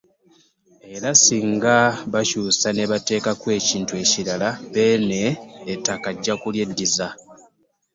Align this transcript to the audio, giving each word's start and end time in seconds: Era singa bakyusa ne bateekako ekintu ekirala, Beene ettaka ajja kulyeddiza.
Era 0.95 1.11
singa 1.23 1.77
bakyusa 2.13 2.67
ne 2.73 2.83
bateekako 2.91 3.45
ekintu 3.59 3.93
ekirala, 4.03 4.49
Beene 4.73 5.21
ettaka 5.73 6.07
ajja 6.13 6.33
kulyeddiza. 6.41 7.07